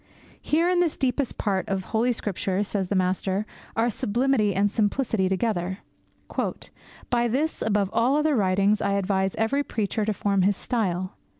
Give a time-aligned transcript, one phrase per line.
[0.41, 5.29] Here, in this deepest part of Holy Scripture, says the master, are sublimity and simplicity
[5.29, 5.77] together.
[7.11, 11.17] 'By this, above all other writings, I advise every preacher to form his style.